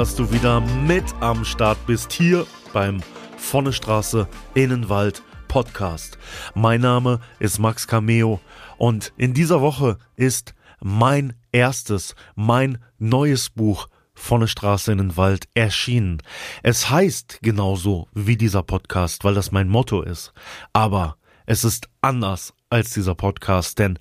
[0.00, 3.02] dass du wieder mit am Start bist hier beim
[3.36, 6.16] Vonne Straße Innenwald Podcast.
[6.54, 8.40] Mein Name ist Max Cameo
[8.78, 15.48] und in dieser Woche ist mein erstes, mein neues Buch Vonne Straße in den Wald
[15.52, 16.22] erschienen.
[16.62, 20.32] Es heißt genauso wie dieser Podcast, weil das mein Motto ist.
[20.72, 23.98] Aber es ist anders als dieser Podcast, denn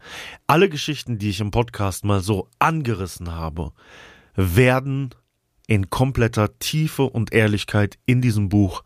[0.47, 3.73] alle Geschichten, die ich im Podcast mal so angerissen habe,
[4.38, 5.13] werden
[5.70, 8.84] in kompletter Tiefe und Ehrlichkeit in diesem Buch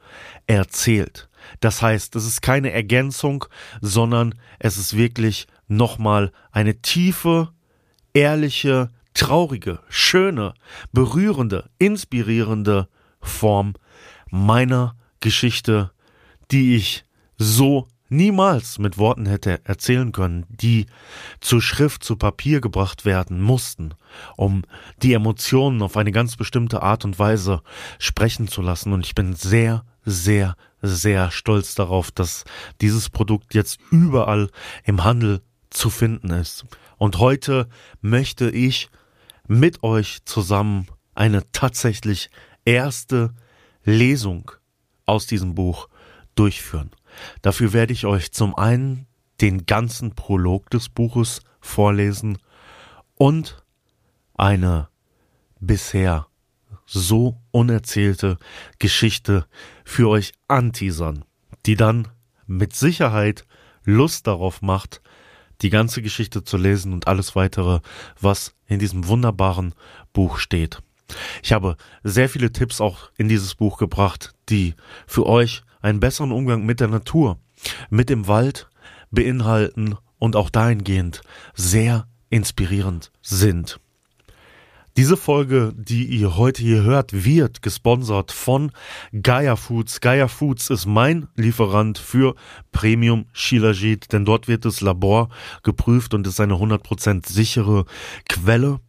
[0.48, 1.30] erzählt.
[1.62, 3.46] Das heißt, es ist keine Ergänzung,
[3.80, 7.54] sondern es ist wirklich nochmal eine tiefe,
[8.14, 10.56] ehrliche, traurige, schöne,
[10.92, 12.90] berührende, inspirierende
[13.22, 13.76] Form
[14.30, 15.92] meiner Geschichte,
[16.52, 17.06] die ich
[17.38, 20.86] so niemals mit Worten hätte erzählen können, die
[21.42, 23.94] zur Schrift, zu Papier gebracht werden mussten,
[24.38, 24.64] um
[25.02, 27.62] die Emotionen auf eine ganz bestimmte Art und Weise
[28.00, 28.94] sprechen zu lassen.
[28.94, 32.46] Und ich bin sehr, sehr, sehr stolz darauf, dass
[32.82, 34.50] dieses Produkt jetzt überall
[34.84, 36.66] im Handel zu finden ist.
[36.98, 37.68] Und heute
[38.02, 38.90] möchte ich
[39.48, 42.30] mit euch zusammen eine tatsächlich
[42.66, 43.34] erste
[43.84, 44.52] Lesung
[45.06, 45.90] aus diesem Buch
[46.36, 46.92] durchführen.
[47.42, 49.08] Dafür werde ich euch zum einen
[49.42, 52.38] den ganzen Prolog des Buches vorlesen
[53.16, 53.64] und
[54.36, 54.90] eine
[55.60, 56.28] bisher
[56.86, 58.38] so unerzählte
[58.80, 59.46] Geschichte
[59.86, 61.26] für euch anteasern,
[61.66, 62.08] die dann
[62.46, 63.46] mit Sicherheit
[63.86, 65.02] Lust darauf macht,
[65.62, 67.80] die ganze Geschichte zu lesen und alles weitere,
[68.20, 69.74] was in diesem wunderbaren
[70.12, 70.82] Buch steht.
[71.42, 74.76] Ich habe sehr viele Tipps auch in dieses Buch gebracht, die
[75.08, 77.38] für euch einen besseren Umgang mit der Natur,
[77.92, 78.70] mit dem Wald
[79.12, 81.22] beinhalten und auch dahingehend
[81.54, 83.80] sehr inspirierend sind.
[84.96, 88.72] Diese Folge, die ihr heute hier hört, wird gesponsert von
[89.12, 90.02] Gaia Foods.
[90.02, 92.36] Gaia Foods ist mein Lieferant für
[92.72, 95.30] Premium Shilajit, denn dort wird das Labor
[95.64, 97.86] geprüft und ist eine 100% sichere
[98.30, 98.80] Quelle.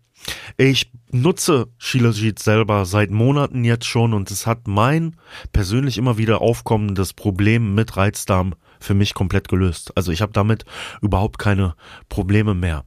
[0.56, 5.16] Ich nutze Shilajit selber seit Monaten jetzt schon und es hat mein
[5.52, 9.96] persönlich immer wieder aufkommendes Problem mit Reizdarm für mich komplett gelöst.
[9.96, 10.64] Also ich habe damit
[11.00, 11.74] überhaupt keine
[12.08, 12.84] Probleme mehr.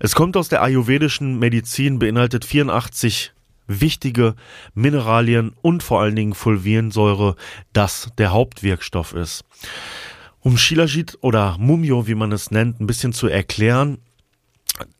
[0.00, 3.32] Es kommt aus der ayurvedischen Medizin, beinhaltet 84
[3.66, 4.34] wichtige
[4.74, 7.36] Mineralien und vor allen Dingen Fulviensäure,
[7.72, 9.44] das der Hauptwirkstoff ist.
[10.40, 13.98] Um Shilajit oder Mumio, wie man es nennt, ein bisschen zu erklären,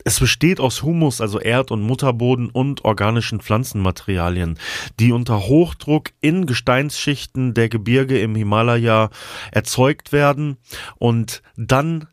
[0.05, 4.59] es besteht aus Humus, also Erd- und Mutterboden und organischen Pflanzenmaterialien,
[5.01, 9.11] die unter Hochdruck in Gesteinsschichten der Gebirge im Himalaya
[9.53, 10.57] erzeugt werden
[10.99, 12.09] und dann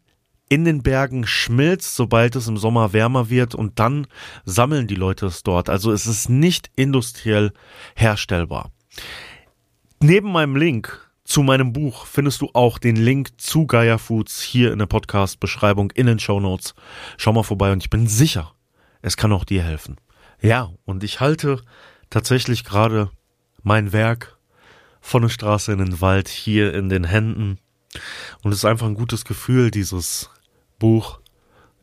[0.49, 4.07] in den Bergen schmilzt, sobald es im Sommer wärmer wird und dann
[4.45, 5.69] sammeln die Leute es dort.
[5.69, 7.53] Also es ist nicht industriell
[7.95, 8.71] herstellbar.
[9.99, 14.71] Neben meinem Link zu meinem Buch findest du auch den Link zu Gaia Foods hier
[14.71, 16.75] in der Podcast-Beschreibung in den Show Notes.
[17.17, 18.53] Schau mal vorbei und ich bin sicher,
[19.01, 19.97] es kann auch dir helfen.
[20.43, 21.63] Ja, und ich halte
[22.11, 23.09] tatsächlich gerade
[23.63, 24.37] mein Werk
[25.01, 27.57] von der Straße in den Wald hier in den Händen.
[28.43, 30.29] Und es ist einfach ein gutes Gefühl, dieses
[30.77, 31.19] Buch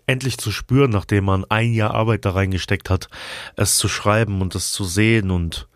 [0.07, 3.09] endlich zu spüren, nachdem man ein Jahr Arbeit da reingesteckt hat,
[3.57, 5.69] es zu schreiben und es zu sehen und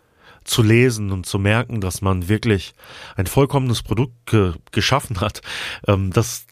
[0.45, 2.73] zu lesen und zu merken, dass man wirklich
[3.15, 5.41] ein vollkommenes Produkt ge geschaffen hat.
[5.87, 6.45] Ähm, das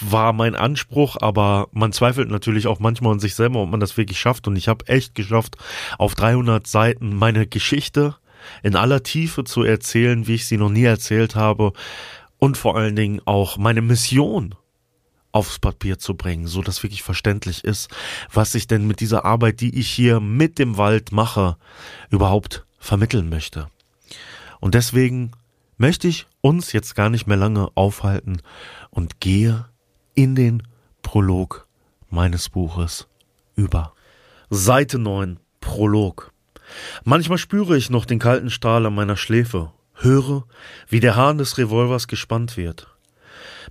[0.00, 3.96] war mein Anspruch, aber man zweifelt natürlich auch manchmal an sich selber, ob man das
[3.96, 4.46] wirklich schafft.
[4.46, 5.56] Und ich habe echt geschafft,
[5.96, 8.16] auf 300 Seiten meine Geschichte
[8.62, 11.72] in aller Tiefe zu erzählen, wie ich sie noch nie erzählt habe.
[12.38, 14.54] Und vor allen Dingen auch meine Mission
[15.32, 17.90] aufs Papier zu bringen, so dass wirklich verständlich ist,
[18.32, 21.56] was ich denn mit dieser Arbeit, die ich hier mit dem Wald mache,
[22.10, 23.68] überhaupt vermitteln möchte.
[24.60, 25.32] Und deswegen
[25.76, 28.42] möchte ich uns jetzt gar nicht mehr lange aufhalten
[28.90, 29.66] und gehe
[30.14, 30.62] in den
[31.02, 31.66] Prolog
[32.10, 33.08] meines Buches
[33.54, 33.94] über.
[34.50, 36.32] Seite 9 Prolog.
[37.04, 40.44] Manchmal spüre ich noch den kalten Strahl an meiner Schläfe, höre,
[40.88, 42.88] wie der Hahn des Revolvers gespannt wird.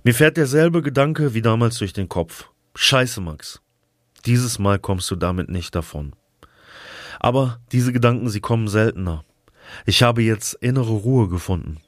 [0.04, 2.48] Mir fährt derselbe Gedanke wie damals durch den Kopf.
[2.74, 3.60] Scheiße, Max.
[4.26, 6.14] Dieses Mal kommst du damit nicht davon.
[7.18, 9.24] Aber diese Gedanken, sie kommen seltener.
[9.86, 11.78] Ich habe jetzt innere Ruhe gefunden.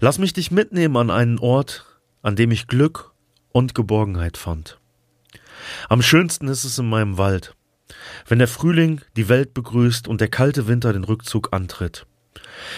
[0.00, 1.84] Lass mich dich mitnehmen an einen Ort,
[2.22, 3.12] an dem ich Glück
[3.52, 4.78] und Geborgenheit fand.
[5.88, 7.54] Am schönsten ist es in meinem Wald,
[8.26, 12.06] wenn der Frühling die Welt begrüßt und der kalte Winter den Rückzug antritt.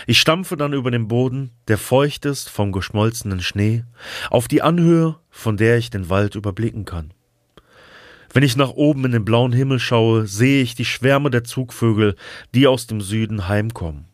[0.07, 3.85] Ich stampfe dann über den Boden, der feucht ist vom geschmolzenen Schnee,
[4.31, 7.13] auf die Anhöhe, von der ich den Wald überblicken kann.
[8.33, 12.15] Wenn ich nach oben in den blauen Himmel schaue, sehe ich die Schwärme der Zugvögel,
[12.55, 14.07] die aus dem Süden heimkommen.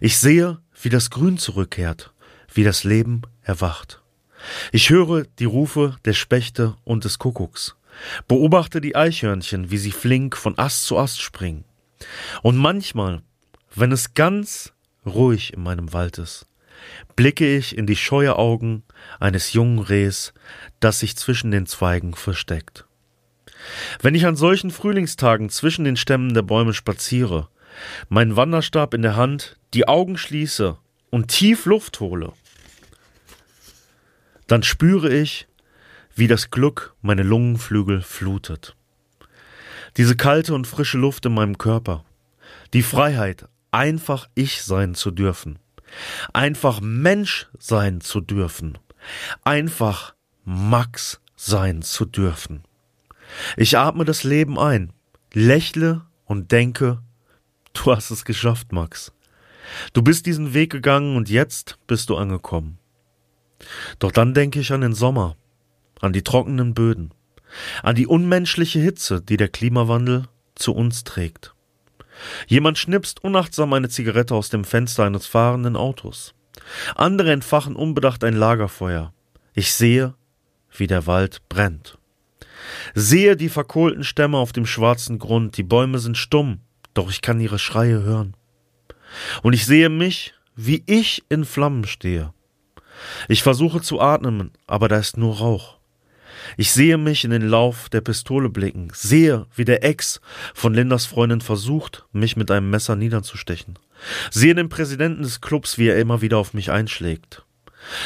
[0.00, 2.12] Ich sehe, wie das Grün zurückkehrt,
[2.52, 4.02] wie das Leben erwacht.
[4.72, 7.76] Ich höre die Rufe der Spechte und des Kuckucks,
[8.28, 11.64] beobachte die Eichhörnchen, wie sie flink von Ast zu Ast springen.
[12.42, 13.22] Und manchmal,
[13.74, 14.72] wenn es ganz
[15.04, 16.46] ruhig in meinem Wald ist,
[17.16, 18.84] blicke ich in die scheue Augen
[19.18, 20.32] eines jungen Rehs,
[20.78, 22.86] das sich zwischen den Zweigen versteckt.
[24.00, 27.48] Wenn ich an solchen Frühlingstagen zwischen den Stämmen der Bäume spaziere,
[28.08, 30.76] meinen Wanderstab in der Hand, die Augen schließe
[31.10, 32.32] und tief Luft hole,
[34.46, 35.46] dann spüre ich,
[36.14, 38.76] wie das Glück meine Lungenflügel flutet.
[39.96, 42.04] Diese kalte und frische Luft in meinem Körper,
[42.72, 45.58] die Freiheit, einfach ich sein zu dürfen,
[46.32, 48.78] einfach Mensch sein zu dürfen,
[49.44, 50.14] einfach
[50.44, 52.64] Max sein zu dürfen.
[53.56, 54.92] Ich atme das Leben ein,
[55.32, 57.02] lächle und denke,
[57.72, 59.12] du hast es geschafft, Max.
[59.92, 62.78] Du bist diesen Weg gegangen und jetzt bist du angekommen.
[63.98, 65.36] Doch dann denke ich an den Sommer,
[66.00, 67.12] an die trockenen Böden,
[67.82, 70.24] an die unmenschliche Hitze, die der Klimawandel
[70.54, 71.54] zu uns trägt.
[72.46, 76.34] Jemand schnipst unachtsam eine Zigarette aus dem Fenster eines fahrenden Autos.
[76.94, 79.12] Andere entfachen unbedacht ein Lagerfeuer.
[79.54, 80.14] Ich sehe,
[80.76, 81.98] wie der Wald brennt.
[82.94, 86.60] Sehe die verkohlten Stämme auf dem schwarzen Grund, die Bäume sind stumm,
[86.94, 88.36] doch ich kann ihre Schreie hören.
[89.42, 92.32] Und ich sehe mich, wie ich in Flammen stehe.
[93.28, 95.78] Ich versuche zu atmen, aber da ist nur Rauch.
[96.56, 100.20] Ich sehe mich in den Lauf der Pistole blicken, sehe, wie der Ex
[100.54, 103.78] von Lindas Freundin versucht, mich mit einem Messer niederzustechen.
[104.30, 107.44] Sehe den Präsidenten des Clubs, wie er immer wieder auf mich einschlägt.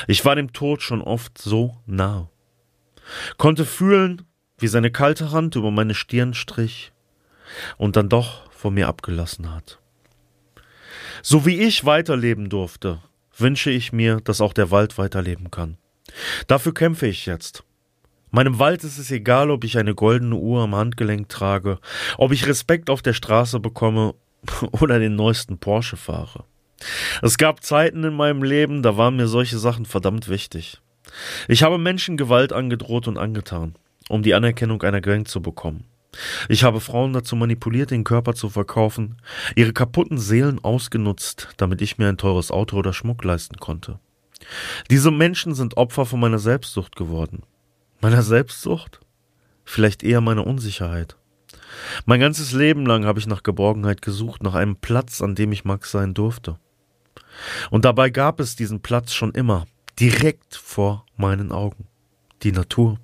[0.06, 2.28] Ich war dem Tod schon oft so nah.
[3.36, 4.22] Konnte fühlen,
[4.58, 6.92] wie seine kalte Hand über meine Stirn strich
[7.76, 9.78] und dann doch von mir abgelassen hat.
[11.22, 13.00] So wie ich weiterleben durfte,
[13.36, 15.76] wünsche ich mir, dass auch der Wald weiterleben kann.
[16.46, 17.64] Dafür kämpfe ich jetzt.
[18.30, 21.78] Meinem Wald ist es egal, ob ich eine goldene Uhr am Handgelenk trage,
[22.18, 24.14] ob ich Respekt auf der Straße bekomme
[24.72, 26.44] oder den neuesten Porsche fahre.
[27.22, 30.80] Es gab Zeiten in meinem Leben, da waren mir solche Sachen verdammt wichtig.
[31.48, 33.76] Ich habe Menschen Gewalt angedroht und angetan,
[34.08, 35.84] um die Anerkennung einer Gang zu bekommen.
[36.48, 39.16] Ich habe Frauen dazu manipuliert, den Körper zu verkaufen,
[39.56, 43.98] ihre kaputten Seelen ausgenutzt, damit ich mir ein teures Auto oder Schmuck leisten konnte.
[44.90, 47.42] Diese Menschen sind Opfer von meiner Selbstsucht geworden.
[48.00, 49.00] Meiner Selbstsucht?
[49.64, 51.16] Vielleicht eher meiner Unsicherheit.
[52.04, 55.64] Mein ganzes Leben lang habe ich nach Geborgenheit gesucht, nach einem Platz, an dem ich
[55.64, 56.58] Max sein durfte.
[57.70, 59.66] Und dabei gab es diesen Platz schon immer,
[59.98, 61.86] direkt vor meinen Augen.
[62.42, 62.98] Die Natur.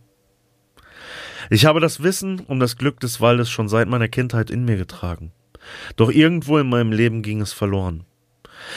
[1.52, 4.76] Ich habe das Wissen um das Glück des Waldes schon seit meiner Kindheit in mir
[4.76, 5.32] getragen.
[5.97, 8.05] Doch irgendwo in meinem Leben ging es verloren.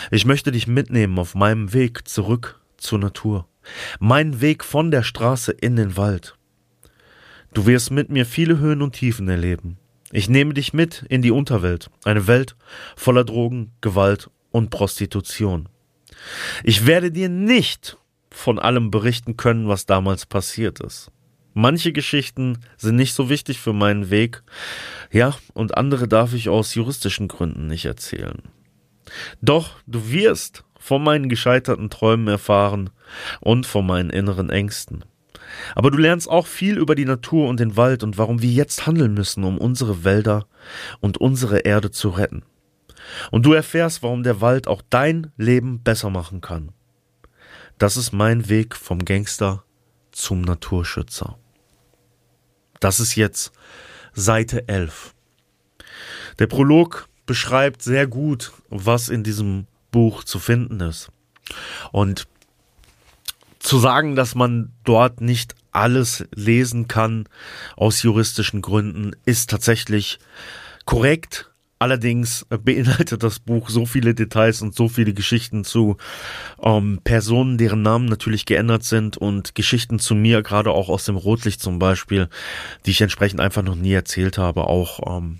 [0.09, 3.47] Ich möchte dich mitnehmen auf meinem Weg zurück zur Natur.
[3.99, 6.35] Mein Weg von der Straße in den Wald.
[7.53, 9.77] Du wirst mit mir viele Höhen und Tiefen erleben.
[10.11, 12.55] Ich nehme dich mit in die Unterwelt, eine Welt
[12.95, 15.69] voller Drogen, Gewalt und Prostitution.
[16.63, 17.97] Ich werde dir nicht
[18.31, 21.11] von allem berichten können, was damals passiert ist.
[21.53, 24.43] Manche Geschichten sind nicht so wichtig für meinen Weg,
[25.11, 28.41] ja, und andere darf ich aus juristischen Gründen nicht erzählen.
[29.41, 32.89] Doch du wirst von meinen gescheiterten Träumen erfahren
[33.39, 35.05] und von meinen inneren Ängsten.
[35.75, 38.87] Aber du lernst auch viel über die Natur und den Wald und warum wir jetzt
[38.87, 40.47] handeln müssen, um unsere Wälder
[40.99, 42.43] und unsere Erde zu retten.
[43.31, 46.71] Und du erfährst, warum der Wald auch dein Leben besser machen kann.
[47.77, 49.63] Das ist mein Weg vom Gangster
[50.11, 51.37] zum Naturschützer.
[52.83, 53.53] Das ist jetzt
[54.13, 55.13] Seite 11.
[56.37, 61.09] Der Prolog beschreibt sehr gut, was in diesem Buch zu finden ist.
[61.93, 62.27] Und
[63.59, 67.29] zu sagen, dass man dort nicht alles lesen kann
[67.77, 70.19] aus juristischen Gründen, ist tatsächlich
[70.83, 71.52] korrekt.
[71.83, 75.97] Allerdings beinhaltet das Buch so viele Details und so viele Geschichten zu
[76.61, 81.17] ähm, Personen, deren Namen natürlich geändert sind und Geschichten zu mir, gerade auch aus dem
[81.17, 82.29] Rotlicht zum Beispiel,
[82.85, 85.39] die ich entsprechend einfach noch nie erzählt habe, auch ähm,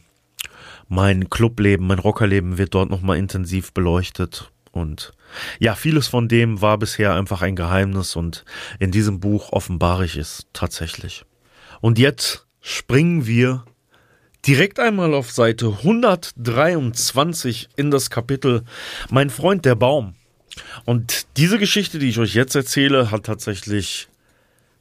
[0.90, 4.52] Mein Clubleben, mein Rockerleben wird dort nochmal intensiv beleuchtet.
[4.74, 5.14] Und
[5.60, 8.44] ja, vieles von dem war bisher einfach ein Geheimnis und
[8.80, 11.24] in diesem Buch offenbare ich es tatsächlich.
[11.80, 13.64] Und jetzt springen wir
[14.46, 18.64] direkt einmal auf Seite 123 in das Kapitel
[19.10, 20.16] Mein Freund der Baum.
[20.86, 24.08] Und diese Geschichte, die ich euch jetzt erzähle, hat tatsächlich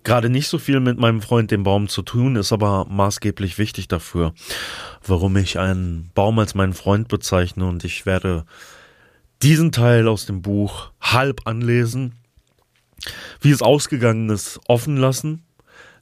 [0.04, 3.88] gerade nicht so viel mit meinem Freund dem Baum zu tun, ist aber maßgeblich wichtig
[3.88, 4.34] dafür,
[5.06, 8.44] warum ich einen Baum als meinen Freund bezeichne und ich werde
[9.42, 12.14] diesen Teil aus dem Buch halb anlesen.
[13.40, 15.44] Wie es ausgegangen ist, offen lassen.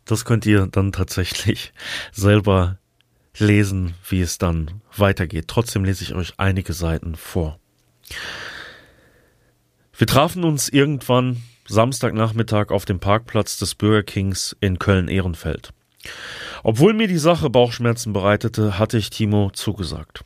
[0.05, 1.73] Das könnt ihr dann tatsächlich
[2.13, 2.79] selber
[3.39, 5.47] lesen, wie es dann weitergeht.
[5.49, 7.59] Trotzdem lese ich euch einige Seiten vor.
[9.97, 15.73] Wir trafen uns irgendwann Samstagnachmittag auf dem Parkplatz des Burger Kings in Köln-Ehrenfeld.
[16.63, 20.25] Obwohl mir die Sache Bauchschmerzen bereitete, hatte ich Timo zugesagt.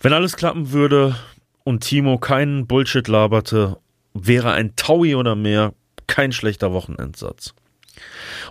[0.00, 1.16] Wenn alles klappen würde
[1.64, 3.78] und Timo keinen Bullshit laberte,
[4.14, 5.72] wäre ein Taui oder mehr
[6.06, 7.54] kein schlechter Wochenendsatz.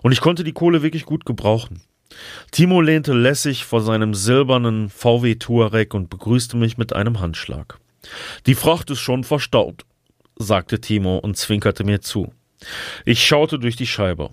[0.02, 1.82] Und ich konnte die Kohle wirklich gut gebrauchen.
[2.51, 7.79] Timo lehnte lässig vor seinem silbernen VW Touareg und begrüßte mich mit einem Handschlag.
[8.45, 9.84] Die Fracht ist schon verstaut,
[10.38, 12.34] sagte Timo und zwinkerte mir zu.
[13.03, 14.29] Ich schaute durch die Scheibe.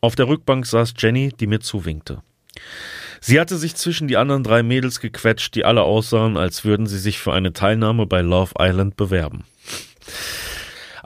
[0.00, 2.22] Auf der Rückbank saß Jenny, die mir zuwinkte.
[3.20, 6.98] Sie hatte sich zwischen die anderen drei Mädels gequetscht, die alle aussahen, als würden sie
[6.98, 9.44] sich für eine Teilnahme bei Love Island bewerben.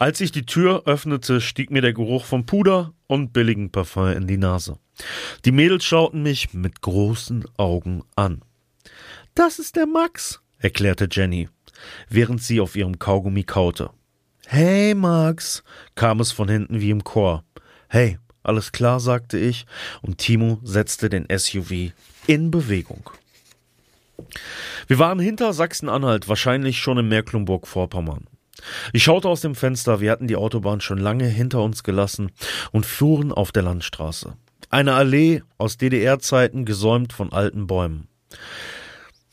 [0.05, 4.27] Als ich die Tür öffnete, stieg mir der Geruch von Puder und billigen Parfum in
[4.27, 4.79] die Nase.
[5.47, 8.43] Die Mädels schauten mich mit großen Augen an.
[9.35, 11.49] Das ist der Max, erklärte Jenny,
[12.11, 13.89] während sie auf ihrem Kaugummi kaute.
[14.47, 17.43] Hey, Max, kam es von hinten wie im Chor.
[17.89, 19.65] Hey, alles klar, sagte ich,
[20.03, 21.93] und Timo setzte den SUV
[22.27, 23.09] in Bewegung.
[24.87, 28.27] Wir waren hinter Sachsen-Anhalt, wahrscheinlich schon in Mecklenburg-Vorpommern.
[28.93, 32.31] Ich schaute aus dem Fenster, wir hatten die Autobahn schon lange hinter uns gelassen
[32.73, 34.37] und fuhren auf der Landstraße.
[34.71, 38.09] Eine Allee aus DDR-Zeiten gesäumt von alten Bäumen.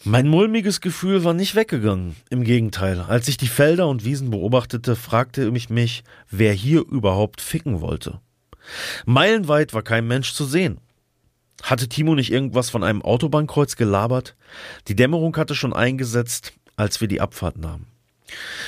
[0.04, 2.16] Mein mulmiges Gefühl war nicht weggegangen.
[2.30, 7.40] Im Gegenteil, als ich die Felder und Wiesen beobachtete, fragte ich mich, wer hier überhaupt
[7.40, 8.20] ficken wollte.
[9.06, 10.80] Meilenweit war kein Mensch zu sehen.
[11.62, 14.36] Hatte Timo nicht irgendwas von einem Autobahnkreuz gelabert?
[14.88, 17.91] Die Dämmerung hatte schon eingesetzt, als wir die Abfahrt nahmen.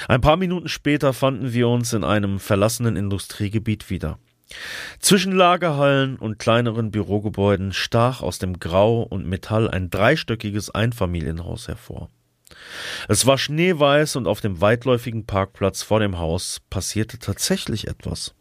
[0.08, 4.20] Ein paar Minuten später fanden wir uns in einem verlassenen Industriegebiet wieder.
[5.00, 12.10] Zwischen Lagerhallen und kleineren Bürogebäuden stach aus dem Grau und Metall ein dreistöckiges Einfamilienhaus hervor.
[13.08, 18.36] Es war schneeweiß und auf dem weitläufigen Parkplatz vor dem Haus passierte tatsächlich etwas.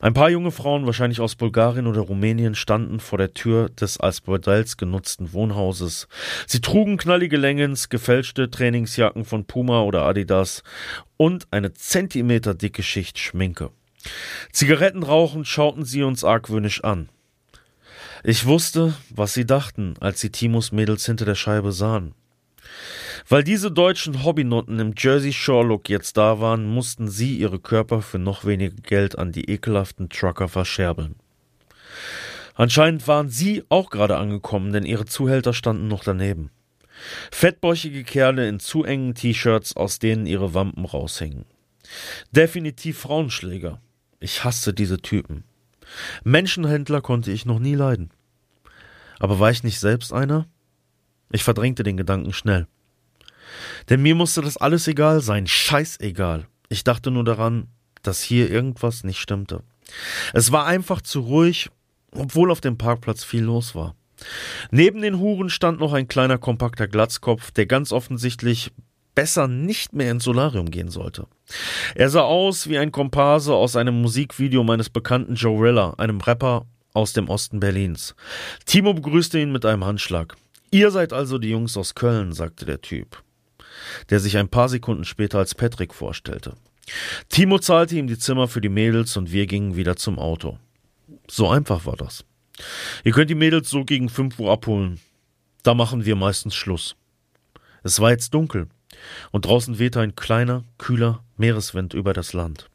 [0.00, 4.20] Ein paar junge Frauen, wahrscheinlich aus Bulgarien oder Rumänien, standen vor der Tür des als
[4.20, 6.08] Bordells genutzten Wohnhauses.
[6.46, 10.64] Sie trugen knallige Längens, gefälschte Trainingsjacken von Puma oder Adidas
[11.16, 13.70] und eine zentimeterdicke Schicht Schminke.
[14.50, 17.08] Zigaretten rauchend schauten sie uns argwöhnisch an.
[18.24, 22.14] Ich wusste, was sie dachten, als sie Timos Mädels hinter der Scheibe sahen.
[23.28, 28.02] Weil diese deutschen Hobbynotten im Jersey Shore Look jetzt da waren, mussten sie ihre Körper
[28.02, 31.16] für noch weniger Geld an die ekelhaften Trucker verscherbeln.
[32.54, 36.50] Anscheinend waren sie auch gerade angekommen, denn ihre Zuhälter standen noch daneben.
[37.30, 41.46] Fettbäuchige Kerle in zu engen T-Shirts, aus denen ihre Wampen raushingen.
[42.30, 43.80] Definitiv Frauenschläger.
[44.20, 45.44] Ich hasste diese Typen.
[46.24, 48.10] Menschenhändler konnte ich noch nie leiden.
[49.18, 50.46] Aber war ich nicht selbst einer?
[51.32, 52.66] Ich verdrängte den Gedanken schnell.
[53.88, 56.46] Denn mir musste das alles egal sein, scheißegal.
[56.68, 57.68] Ich dachte nur daran,
[58.02, 59.62] dass hier irgendwas nicht stimmte.
[60.32, 61.70] Es war einfach zu ruhig,
[62.12, 63.94] obwohl auf dem Parkplatz viel los war.
[64.70, 68.72] Neben den Huren stand noch ein kleiner kompakter Glatzkopf, der ganz offensichtlich
[69.14, 71.26] besser nicht mehr ins Solarium gehen sollte.
[71.94, 76.66] Er sah aus wie ein Komparse aus einem Musikvideo meines bekannten Joe Rilla, einem Rapper
[76.94, 78.14] aus dem Osten Berlins.
[78.64, 80.36] Timo begrüßte ihn mit einem Handschlag.
[80.72, 83.22] Ihr seid also die Jungs aus Köln, sagte der Typ,
[84.08, 86.56] der sich ein paar Sekunden später als Patrick vorstellte.
[87.28, 90.58] Timo zahlte ihm die Zimmer für die Mädels und wir gingen wieder zum Auto.
[91.28, 92.24] So einfach war das.
[93.04, 94.98] Ihr könnt die Mädels so gegen fünf Uhr abholen.
[95.62, 96.96] Da machen wir meistens Schluss.
[97.82, 98.68] Es war jetzt dunkel
[99.30, 102.70] und draußen wehte ein kleiner, kühler Meereswind über das Land.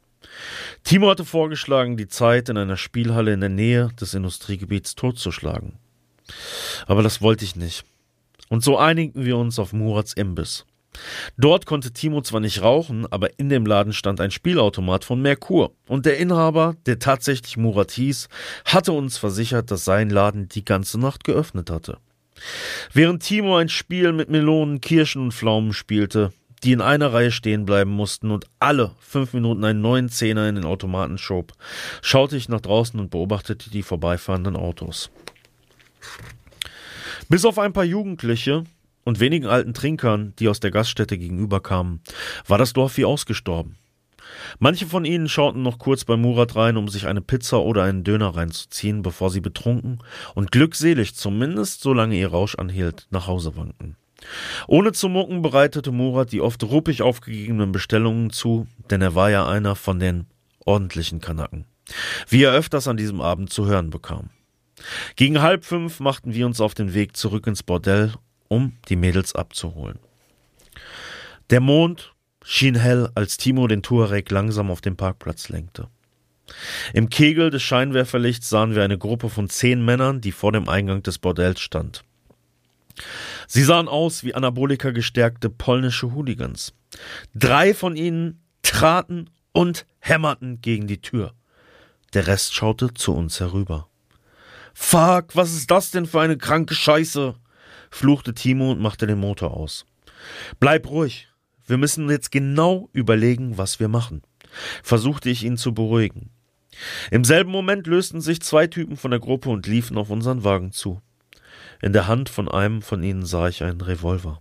[0.84, 5.80] Timo hatte vorgeschlagen, die Zeit in einer Spielhalle in der Nähe des Industriegebiets totzuschlagen.
[6.86, 7.84] Aber das wollte ich nicht.
[8.48, 10.64] Und so einigten wir uns auf Murats Imbiss.
[11.36, 15.72] Dort konnte Timo zwar nicht rauchen, aber in dem Laden stand ein Spielautomat von Merkur.
[15.86, 18.28] Und der Inhaber, der tatsächlich Murat hieß,
[18.64, 21.98] hatte uns versichert, dass sein Laden die ganze Nacht geöffnet hatte.
[22.92, 26.32] Während Timo ein Spiel mit Melonen, Kirschen und Pflaumen spielte,
[26.64, 30.56] die in einer Reihe stehen bleiben mussten und alle fünf Minuten einen neuen Zehner in
[30.56, 31.52] den Automaten schob,
[32.02, 35.10] schaute ich nach draußen und beobachtete die vorbeifahrenden Autos.
[37.28, 38.64] Bis auf ein paar Jugendliche
[39.04, 42.00] und wenigen alten Trinkern, die aus der Gaststätte gegenüber kamen,
[42.46, 43.76] war das Dorf wie ausgestorben.
[44.58, 48.04] Manche von ihnen schauten noch kurz bei Murat rein, um sich eine Pizza oder einen
[48.04, 50.02] Döner reinzuziehen, bevor sie betrunken
[50.34, 53.96] und glückselig, zumindest solange ihr Rausch anhielt, nach Hause wankten.
[54.66, 59.46] Ohne zu mucken bereitete Murat die oft ruppig aufgegebenen Bestellungen zu, denn er war ja
[59.46, 60.26] einer von den
[60.64, 61.66] ordentlichen Kanaken,
[62.28, 64.30] wie er öfters an diesem Abend zu hören bekam.
[65.16, 68.12] Gegen halb fünf machten wir uns auf den Weg zurück ins Bordell,
[68.48, 69.98] um die Mädels abzuholen.
[71.50, 75.88] Der Mond schien hell, als Timo den Tuareg langsam auf den Parkplatz lenkte.
[76.94, 81.02] Im Kegel des Scheinwerferlichts sahen wir eine Gruppe von zehn Männern, die vor dem Eingang
[81.02, 82.04] des Bordells stand.
[83.46, 86.74] Sie sahen aus wie Anabolika gestärkte polnische Hooligans.
[87.34, 91.34] Drei von ihnen traten und hämmerten gegen die Tür.
[92.14, 93.88] Der Rest schaute zu uns herüber.
[94.80, 97.34] Fuck, was ist das denn für eine kranke Scheiße?
[97.90, 99.84] fluchte Timo und machte den Motor aus.
[100.60, 101.28] Bleib ruhig,
[101.66, 104.22] wir müssen jetzt genau überlegen, was wir machen,
[104.82, 106.30] versuchte ich ihn zu beruhigen.
[107.10, 110.72] Im selben Moment lösten sich zwei Typen von der Gruppe und liefen auf unseren Wagen
[110.72, 111.02] zu.
[111.82, 114.40] In der Hand von einem von ihnen sah ich einen Revolver.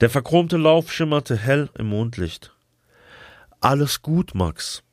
[0.00, 2.54] Der verchromte Lauf schimmerte hell im Mondlicht.
[3.60, 4.84] Alles gut, Max.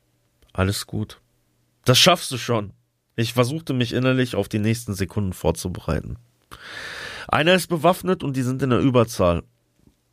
[0.52, 1.20] Alles gut.
[1.84, 2.72] Das schaffst du schon.
[3.20, 6.16] Ich versuchte mich innerlich auf die nächsten Sekunden vorzubereiten.
[7.28, 9.42] Einer ist bewaffnet und die sind in der Überzahl.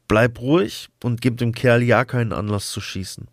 [0.10, 3.30] Bleib ruhig und gib dem Kerl ja keinen Anlass zu schießen.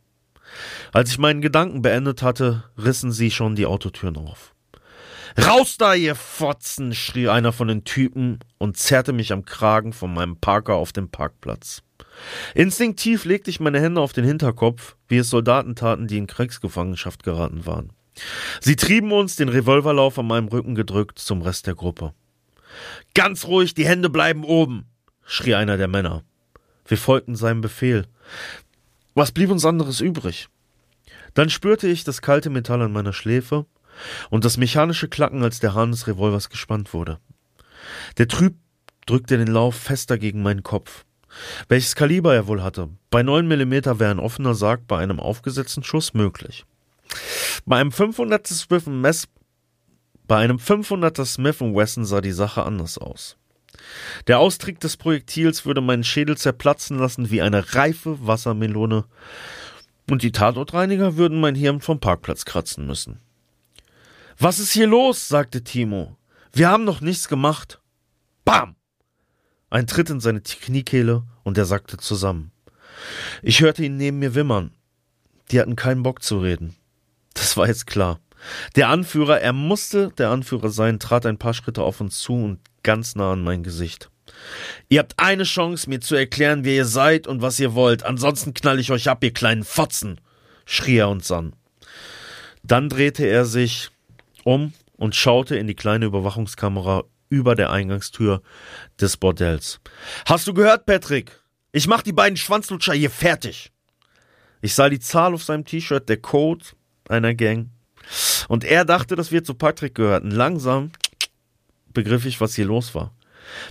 [0.92, 4.54] Als ich meinen Gedanken beendet hatte, rissen sie schon die Autotüren auf.
[5.36, 6.94] Raus da, ihr Fotzen!
[6.94, 11.08] schrie einer von den Typen und zerrte mich am Kragen von meinem Parker auf dem
[11.08, 11.82] Parkplatz.
[12.54, 17.24] Instinktiv legte ich meine Hände auf den Hinterkopf, wie es Soldaten taten, die in Kriegsgefangenschaft
[17.24, 17.90] geraten waren.
[18.60, 22.14] Sie trieben uns, den Revolverlauf an meinem Rücken gedrückt, zum Rest der Gruppe.
[23.14, 24.86] Ganz ruhig, die Hände bleiben oben,
[25.24, 26.24] schrie einer der Männer.
[26.86, 28.06] Wir folgten seinem Befehl.
[29.14, 30.48] Was blieb uns anderes übrig?
[31.34, 33.66] Dann spürte ich das kalte Metall an meiner Schläfe
[34.30, 37.18] und das mechanische Klacken, als der Hahn des Revolvers gespannt wurde.
[38.18, 38.54] Der Trüb
[39.06, 41.04] drückte den Lauf fester gegen meinen Kopf.
[41.68, 42.88] Welches Kaliber er wohl hatte.
[43.10, 46.64] Bei neun Millimeter wäre ein offener Sarg bei einem aufgesetzten Schuss möglich.
[47.66, 49.28] Bei einem 500er Smith Mess
[50.26, 53.36] bei einem 500er Smith Wesson sah die Sache anders aus.
[54.26, 59.04] Der Austrick des Projektils würde meinen Schädel zerplatzen lassen wie eine reife Wassermelone,
[60.10, 63.20] und die Tatortreiniger würden mein Hirn vom Parkplatz kratzen müssen.
[64.38, 65.28] Was ist hier los?
[65.28, 66.16] sagte Timo.
[66.52, 67.80] Wir haben noch nichts gemacht.
[68.44, 68.76] Bam!
[69.70, 72.52] Ein Tritt in seine Kniekehle und er sackte zusammen.
[73.42, 74.72] Ich hörte ihn neben mir wimmern.
[75.50, 76.74] Die hatten keinen Bock zu reden.
[77.34, 78.20] Das war jetzt klar.
[78.76, 82.60] Der Anführer, er musste der Anführer sein, trat ein paar Schritte auf uns zu und
[82.82, 84.10] ganz nah an mein Gesicht.
[84.88, 88.54] Ihr habt eine Chance, mir zu erklären, wer ihr seid und was ihr wollt, ansonsten
[88.54, 90.20] knall ich euch ab, ihr kleinen Fotzen,
[90.64, 91.54] schrie er uns an.
[92.62, 93.90] Dann drehte er sich
[94.44, 98.42] um und schaute in die kleine Überwachungskamera über der Eingangstür
[99.00, 99.80] des Bordells.
[100.26, 101.32] Hast du gehört, Patrick?
[101.72, 103.72] Ich mach die beiden Schwanzlutscher hier fertig.
[104.62, 106.64] Ich sah die Zahl auf seinem T-Shirt, der Code
[107.08, 107.70] einer Gang.
[108.48, 110.30] Und er dachte, dass wir zu Patrick gehörten.
[110.30, 110.90] Langsam
[111.92, 113.14] begriff ich, was hier los war.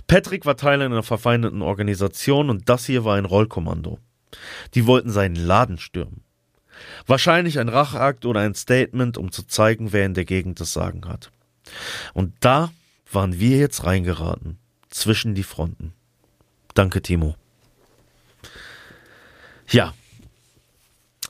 [0.06, 3.98] Patrick war Teil einer verfeindeten Organisation und das hier war ein Rollkommando.
[4.74, 6.22] Die wollten seinen Laden stürmen.
[7.06, 11.06] Wahrscheinlich ein Racheakt oder ein Statement, um zu zeigen, wer in der Gegend das Sagen
[11.06, 11.30] hat.
[12.12, 12.72] Und da
[13.12, 14.58] waren wir jetzt reingeraten,
[14.90, 15.92] zwischen die Fronten.
[16.74, 17.36] Danke, Timo.
[19.70, 19.94] Ja.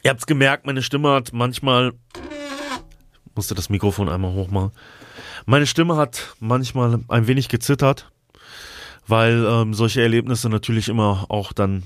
[0.05, 1.95] Ihr habt's gemerkt, meine Stimme hat manchmal.
[2.13, 4.73] Ich musste das Mikrofon einmal hochmachen.
[5.47, 8.13] Meine Stimme hat manchmal ein wenig gezittert,
[9.07, 11.85] weil ähm, solche Erlebnisse natürlich immer auch dann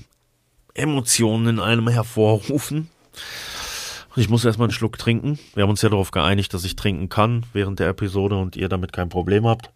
[0.73, 2.89] Emotionen in einem hervorrufen.
[4.17, 5.39] Ich muss erstmal einen Schluck trinken.
[5.55, 8.67] Wir haben uns ja darauf geeinigt, dass ich trinken kann während der Episode und ihr
[8.67, 9.71] damit kein Problem habt.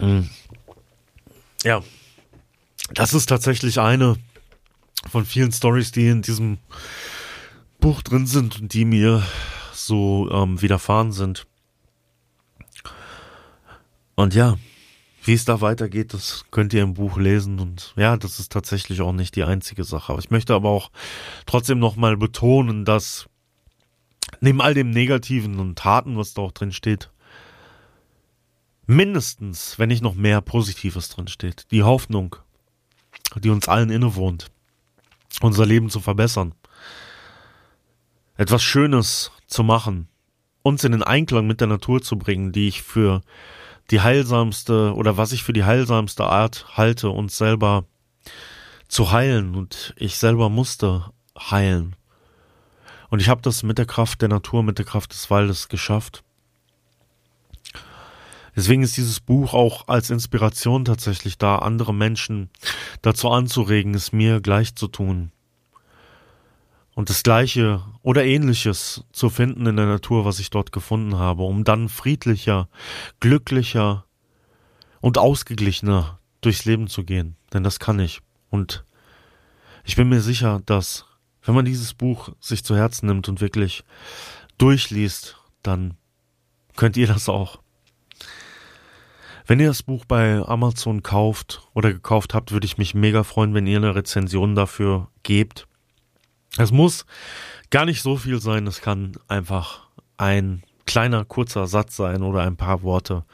[0.00, 0.28] Mhm.
[1.62, 1.82] Ja,
[2.92, 4.16] das ist tatsächlich eine
[5.08, 6.58] von vielen Stories, die in diesem
[7.80, 9.22] Buch drin sind und die mir
[9.72, 11.46] so ähm, widerfahren sind.
[14.14, 14.56] Und ja,
[15.22, 17.58] wie es da weitergeht, das könnt ihr im Buch lesen.
[17.60, 20.12] Und ja, das ist tatsächlich auch nicht die einzige Sache.
[20.12, 20.90] Aber ich möchte aber auch
[21.44, 23.28] trotzdem nochmal betonen, dass
[24.40, 27.10] neben all dem Negativen und Taten, was da auch drin steht,
[28.86, 31.66] mindestens, wenn nicht noch mehr Positives drin steht.
[31.70, 32.36] Die Hoffnung,
[33.36, 34.50] die uns allen innewohnt,
[35.40, 36.54] unser Leben zu verbessern,
[38.36, 40.08] etwas Schönes zu machen,
[40.62, 43.22] uns in den Einklang mit der Natur zu bringen, die ich für
[43.90, 47.84] die heilsamste oder was ich für die heilsamste Art halte, uns selber
[48.88, 51.96] zu heilen und ich selber musste heilen.
[53.08, 56.24] Und ich habe das mit der Kraft der Natur, mit der Kraft des Waldes geschafft.
[58.56, 62.48] Deswegen ist dieses Buch auch als Inspiration tatsächlich da, andere Menschen
[63.02, 65.30] dazu anzuregen, es mir gleich zu tun.
[66.94, 71.42] Und das Gleiche oder Ähnliches zu finden in der Natur, was ich dort gefunden habe,
[71.42, 72.70] um dann friedlicher,
[73.20, 74.06] glücklicher
[75.02, 77.36] und ausgeglichener durchs Leben zu gehen.
[77.52, 78.22] Denn das kann ich.
[78.48, 78.86] Und
[79.84, 81.04] ich bin mir sicher, dass
[81.42, 83.84] wenn man dieses Buch sich zu Herzen nimmt und wirklich
[84.56, 85.98] durchliest, dann
[86.76, 87.60] könnt ihr das auch.
[89.46, 93.54] Wenn ihr das Buch bei Amazon kauft oder gekauft habt, würde ich mich mega freuen,
[93.54, 95.68] wenn ihr eine Rezension dafür gebt.
[96.58, 97.06] Es muss
[97.70, 102.56] gar nicht so viel sein, es kann einfach ein kleiner, kurzer Satz sein oder ein
[102.56, 103.24] paar Worte.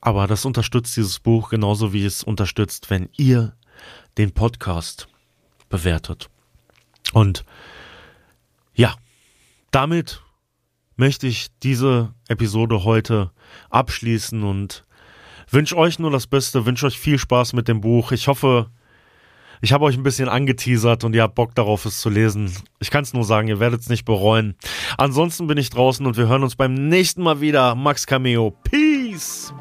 [0.00, 3.56] Aber das unterstützt dieses Buch genauso wie es unterstützt, wenn ihr
[4.18, 5.08] den Podcast
[5.68, 6.30] bewertet.
[7.12, 7.44] Und
[8.74, 8.94] ja,
[9.72, 10.22] damit
[10.96, 13.32] möchte ich diese Episode heute
[13.70, 14.84] abschließen und
[15.50, 18.12] wünsche euch nur das Beste, wünsche euch viel Spaß mit dem Buch.
[18.12, 18.70] Ich hoffe,
[19.60, 22.50] ich habe euch ein bisschen angeteasert und ihr habt Bock darauf, es zu lesen.
[22.78, 24.54] Ich kann es nur sagen, ihr werdet es nicht bereuen.
[24.96, 27.74] Ansonsten bin ich draußen und wir hören uns beim nächsten Mal wieder.
[27.74, 28.54] Max Cameo.
[28.64, 29.52] Peace!